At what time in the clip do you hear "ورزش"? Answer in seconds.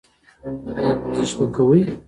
1.05-1.31